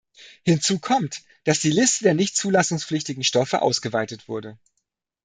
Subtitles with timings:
[0.41, 4.57] Hinzu kommt, dass die Liste der nicht zulassungspflichtigen Stoffe ausgeweitet wurde.